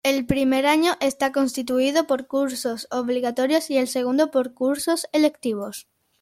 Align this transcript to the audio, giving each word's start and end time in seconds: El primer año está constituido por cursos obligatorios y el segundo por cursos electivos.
El 0.03 0.25
primer 0.25 0.65
año 0.65 0.93
está 0.99 1.31
constituido 1.31 2.07
por 2.07 2.25
cursos 2.25 2.87
obligatorios 2.89 3.69
y 3.69 3.77
el 3.77 3.87
segundo 3.87 4.31
por 4.31 4.55
cursos 4.55 5.05
electivos. 5.13 5.87